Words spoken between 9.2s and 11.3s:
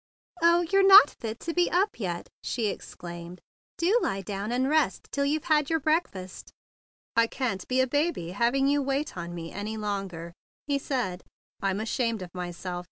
me any longer," he said.